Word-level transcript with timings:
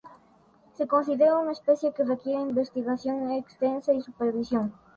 Se 0.73 0.87
considera 0.87 1.37
una 1.37 1.51
especie 1.51 1.93
que 1.93 2.03
requiere 2.03 2.41
investigación 2.41 3.29
extensa 3.33 3.93
y 3.93 4.01
supervisión. 4.01 4.73